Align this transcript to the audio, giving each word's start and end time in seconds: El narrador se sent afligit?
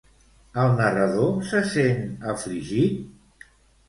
El 0.61 0.71
narrador 0.77 1.29
se 1.49 1.61
sent 1.73 2.01
afligit? 2.33 3.45